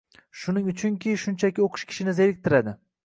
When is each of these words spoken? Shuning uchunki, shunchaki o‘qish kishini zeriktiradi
Shuning 0.43 0.69
uchunki, 0.71 1.13
shunchaki 1.25 1.65
o‘qish 1.67 1.85
kishini 1.93 2.17
zeriktiradi 2.21 2.75